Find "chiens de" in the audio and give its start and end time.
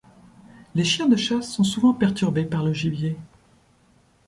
0.83-1.15